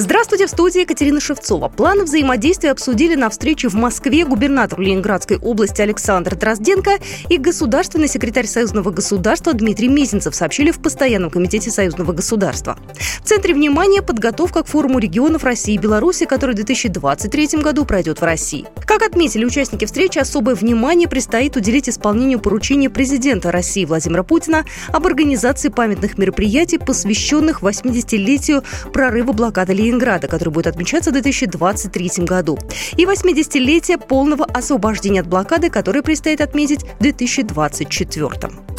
Здравствуйте, 0.00 0.46
в 0.46 0.48
студии 0.48 0.80
Екатерина 0.80 1.20
Шевцова. 1.20 1.68
Планы 1.68 2.04
взаимодействия 2.04 2.70
обсудили 2.70 3.16
на 3.16 3.28
встрече 3.28 3.68
в 3.68 3.74
Москве 3.74 4.24
губернатор 4.24 4.80
Ленинградской 4.80 5.36
области 5.36 5.82
Александр 5.82 6.36
Дрозденко 6.36 6.92
и 7.28 7.36
государственный 7.36 8.08
секретарь 8.08 8.46
Союзного 8.46 8.92
государства 8.92 9.52
Дмитрий 9.52 9.88
Мезенцев 9.88 10.34
сообщили 10.34 10.70
в 10.70 10.80
Постоянном 10.80 11.28
комитете 11.28 11.70
Союзного 11.70 12.14
государства. 12.14 12.78
В 13.22 13.28
центре 13.28 13.52
внимания 13.52 14.00
подготовка 14.00 14.62
к 14.62 14.68
форуму 14.68 15.00
регионов 15.00 15.44
России 15.44 15.74
и 15.74 15.78
Беларуси, 15.78 16.24
который 16.24 16.52
в 16.52 16.56
2023 16.56 17.60
году 17.60 17.84
пройдет 17.84 18.22
в 18.22 18.24
России. 18.24 18.64
Как 18.86 19.02
отметили 19.02 19.44
участники 19.44 19.84
встречи, 19.84 20.18
особое 20.18 20.54
внимание 20.54 21.08
предстоит 21.08 21.56
уделить 21.58 21.90
исполнению 21.90 22.40
поручения 22.40 22.88
президента 22.88 23.52
России 23.52 23.84
Владимира 23.84 24.22
Путина 24.22 24.64
об 24.88 25.06
организации 25.06 25.68
памятных 25.68 26.16
мероприятий, 26.16 26.78
посвященных 26.78 27.60
80-летию 27.60 28.64
прорыва 28.94 29.32
блокады 29.32 29.74
Ленинграда 29.74 29.89
Ленинграда, 29.90 30.28
который 30.28 30.50
будет 30.50 30.68
отмечаться 30.68 31.10
в 31.10 31.14
2023 31.14 32.24
году, 32.24 32.58
и 32.96 33.04
80-летие 33.04 33.98
полного 33.98 34.44
освобождения 34.44 35.20
от 35.20 35.26
блокады, 35.26 35.68
которое 35.68 36.02
предстоит 36.02 36.40
отметить 36.40 36.84
в 36.84 37.02
2024. 37.02 38.69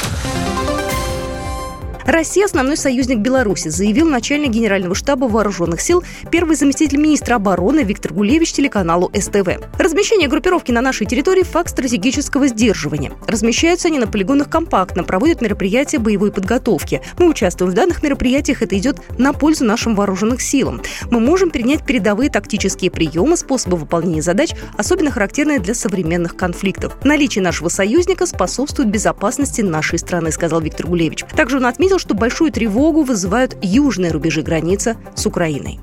Россия– 2.11 2.43
основной 2.45 2.75
союзник 2.75 3.19
Беларуси, 3.19 3.69
заявил 3.69 4.05
начальник 4.05 4.49
Генерального 4.51 4.93
штаба 4.93 5.29
Вооруженных 5.29 5.79
сил, 5.79 6.03
первый 6.29 6.57
заместитель 6.57 6.97
министра 6.97 7.35
обороны 7.35 7.83
Виктор 7.83 8.13
Гулевич 8.13 8.51
телеканалу 8.51 9.09
СТВ. 9.17 9.47
Размещение 9.79 10.27
группировки 10.27 10.73
на 10.73 10.81
нашей 10.81 11.07
территории– 11.07 11.43
факт 11.43 11.69
стратегического 11.69 12.49
сдерживания. 12.49 13.13
Размещаются 13.27 13.87
они 13.87 13.97
на 13.97 14.07
полигонах 14.07 14.49
компактно, 14.49 15.05
проводят 15.05 15.39
мероприятия 15.39 15.99
боевой 15.99 16.33
подготовки. 16.33 17.01
Мы 17.17 17.29
участвуем 17.29 17.71
в 17.71 17.75
данных 17.75 18.03
мероприятиях, 18.03 18.61
это 18.61 18.77
идет 18.77 18.99
на 19.17 19.31
пользу 19.31 19.63
нашим 19.63 19.95
вооруженным 19.95 20.37
силам. 20.37 20.81
Мы 21.11 21.21
можем 21.21 21.49
принять 21.49 21.85
передовые 21.85 22.29
тактические 22.29 22.91
приемы, 22.91 23.37
способы 23.37 23.77
выполнения 23.77 24.21
задач, 24.21 24.51
особенно 24.77 25.11
характерные 25.11 25.59
для 25.59 25.73
современных 25.73 26.35
конфликтов. 26.35 26.97
Наличие 27.05 27.41
нашего 27.41 27.69
союзника 27.69 28.25
способствует 28.25 28.89
безопасности 28.89 29.61
нашей 29.61 29.97
страны, 29.97 30.33
сказал 30.33 30.59
Виктор 30.59 30.87
Гулевич. 30.87 31.23
Также 31.37 31.55
он 31.55 31.67
отметил, 31.67 32.00
что 32.01 32.15
большую 32.15 32.51
тревогу 32.51 33.03
вызывают 33.03 33.55
южные 33.61 34.11
рубежи 34.11 34.41
границы 34.41 34.97
с 35.15 35.27
Украиной. 35.27 35.79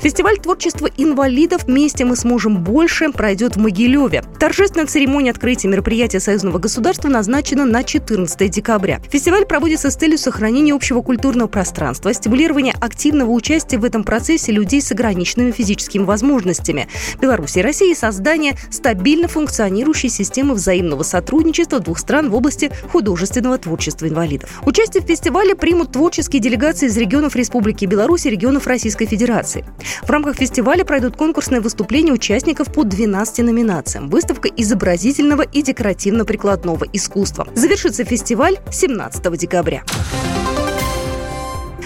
Фестиваль 0.00 0.38
творчества 0.38 0.88
инвалидов 0.96 1.64
«Вместе 1.64 2.04
мы 2.04 2.14
сможем 2.14 2.62
больше» 2.62 3.10
пройдет 3.10 3.56
в 3.56 3.58
Могилеве. 3.58 4.22
Торжественная 4.44 4.86
церемония 4.86 5.30
открытия 5.30 5.68
мероприятия 5.68 6.20
союзного 6.20 6.58
государства 6.58 7.08
назначена 7.08 7.64
на 7.64 7.82
14 7.82 8.50
декабря. 8.50 9.00
Фестиваль 9.08 9.46
проводится 9.46 9.90
с 9.90 9.96
целью 9.96 10.18
сохранения 10.18 10.74
общего 10.74 11.00
культурного 11.00 11.48
пространства, 11.48 12.12
стимулирования 12.12 12.74
активного 12.78 13.30
участия 13.30 13.78
в 13.78 13.86
этом 13.86 14.04
процессе 14.04 14.52
людей 14.52 14.82
с 14.82 14.92
ограниченными 14.92 15.50
физическими 15.50 16.02
возможностями. 16.02 16.88
Беларуси 17.22 17.60
и 17.60 17.62
России 17.62 17.94
создание 17.94 18.52
стабильно 18.70 19.28
функционирующей 19.28 20.10
системы 20.10 20.52
взаимного 20.52 21.04
сотрудничества 21.04 21.80
двух 21.80 21.98
стран 21.98 22.28
в 22.28 22.34
области 22.34 22.70
художественного 22.92 23.56
творчества 23.56 24.08
инвалидов. 24.08 24.60
Участие 24.66 25.02
в 25.02 25.06
фестивале 25.06 25.54
примут 25.54 25.92
творческие 25.92 26.42
делегации 26.42 26.88
из 26.88 26.96
регионов 26.98 27.34
Республики 27.34 27.86
Беларусь 27.86 28.26
и 28.26 28.30
регионов 28.30 28.66
Российской 28.66 29.06
Федерации. 29.06 29.64
В 30.02 30.10
рамках 30.10 30.36
фестиваля 30.36 30.84
пройдут 30.84 31.16
конкурсные 31.16 31.62
выступления 31.62 32.12
участников 32.12 32.70
по 32.70 32.84
12 32.84 33.38
номинациям. 33.38 34.10
Выставка 34.10 34.33
изобразительного 34.56 35.42
и 35.42 35.62
декоративно-прикладного 35.62 36.86
искусства. 36.92 37.46
Завершится 37.54 38.04
фестиваль 38.04 38.58
17 38.70 39.36
декабря. 39.36 39.82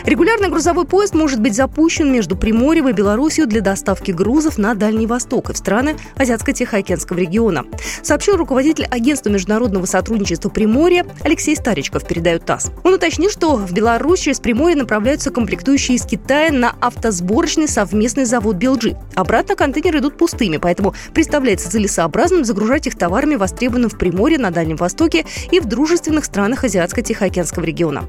Регулярный 0.09 0.49
грузовой 0.49 0.87
поезд 0.87 1.15
может 1.15 1.39
быть 1.39 1.55
запущен 1.55 2.11
между 2.11 2.35
Приморьем 2.35 2.89
и 2.89 2.93
Беларусью 2.93 3.47
для 3.47 3.61
доставки 3.61 4.11
грузов 4.11 4.57
на 4.57 4.75
Дальний 4.75 5.07
Восток 5.07 5.51
и 5.51 5.53
в 5.53 5.59
страны 5.59 5.97
Азиатско-Тихоокеанского 6.17 7.19
региона, 7.19 7.67
сообщил 8.03 8.39
руководитель 8.39 8.87
Агентства 8.87 9.29
международного 9.29 9.85
сотрудничества 9.85 10.49
Приморья 10.49 11.05
Алексей 11.25 11.55
Старичков, 11.55 12.07
передает 12.07 12.47
ТАСС. 12.47 12.71
Он 12.85 12.95
уточнил, 12.95 13.29
что 13.29 13.57
в 13.57 13.71
Беларусь 13.75 14.21
через 14.21 14.41
Приморье 14.41 14.77
направляются 14.77 15.31
комплектующие 15.31 15.99
из 15.99 16.07
Китая 16.07 16.53
на 16.53 16.75
автосборочный 16.81 17.69
совместный 17.69 18.25
завод 18.25 18.57
«Белджи». 18.57 18.97
Обратно 19.15 19.57
контейнеры 19.57 19.99
идут 19.99 20.17
пустыми, 20.17 20.57
поэтому 20.57 20.95
представляется 21.13 21.71
целесообразным 21.71 22.47
загружать 22.47 22.87
их 22.87 22.97
товарами, 22.97 23.35
востребованным 23.35 23.91
в 23.91 23.99
Приморье, 23.99 24.39
на 24.39 24.53
Дальнем 24.53 24.77
Востоке 24.77 25.27
и 25.51 25.61
в 25.61 25.67
дружественных 25.67 26.25
странах 26.25 26.65
Азиатско-Тихоокеанского 26.65 27.63
региона. 27.63 28.09